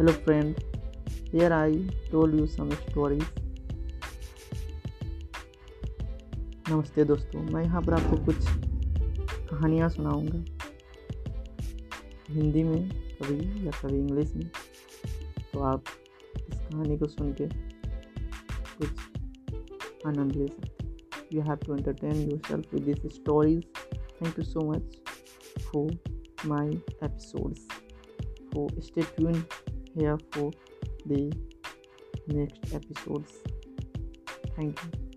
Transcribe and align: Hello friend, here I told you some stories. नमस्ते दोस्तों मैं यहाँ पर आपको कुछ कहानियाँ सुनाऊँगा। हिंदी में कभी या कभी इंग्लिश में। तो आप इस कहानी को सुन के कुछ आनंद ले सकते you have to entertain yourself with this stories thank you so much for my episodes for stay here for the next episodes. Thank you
Hello 0.00 0.12
friend, 0.14 0.58
here 1.30 1.52
I 1.52 1.72
told 2.10 2.32
you 2.32 2.46
some 2.46 2.70
stories. 2.72 3.24
नमस्ते 6.70 7.04
दोस्तों 7.04 7.40
मैं 7.40 7.64
यहाँ 7.64 7.82
पर 7.82 7.94
आपको 7.94 8.16
कुछ 8.24 8.36
कहानियाँ 9.50 9.88
सुनाऊँगा। 9.88 10.38
हिंदी 12.30 12.62
में 12.62 12.88
कभी 12.90 13.66
या 13.66 13.72
कभी 13.82 13.98
इंग्लिश 13.98 14.32
में। 14.36 14.48
तो 15.52 15.60
आप 15.60 15.84
इस 16.36 16.58
कहानी 16.60 16.98
को 16.98 17.06
सुन 17.06 17.32
के 17.40 17.46
कुछ 18.80 18.88
आनंद 20.06 20.36
ले 20.36 20.46
सकते 20.46 21.36
you 21.36 21.42
have 21.42 21.56
to 21.66 21.76
entertain 21.76 22.30
yourself 22.48 22.74
with 22.74 22.82
this 22.82 23.14
stories 23.14 23.62
thank 24.22 24.38
you 24.38 24.44
so 24.44 24.70
much 24.72 24.98
for 25.60 25.92
my 26.46 26.68
episodes 26.68 27.68
for 28.54 28.80
stay 28.80 29.02
here 29.94 30.18
for 30.32 30.50
the 31.06 31.32
next 32.28 32.74
episodes. 32.74 33.32
Thank 34.56 34.78
you 34.84 35.09